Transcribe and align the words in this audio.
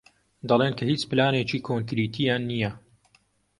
دەڵێن 0.49 0.73
کە 0.77 0.83
هیچ 0.91 1.01
پلانێکی 1.09 1.63
کۆنکریتییان 1.67 2.41
نییە. 2.51 2.71